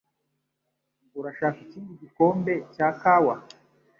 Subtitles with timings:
[1.19, 3.35] Urashaka ikindi gikombe cya kawa?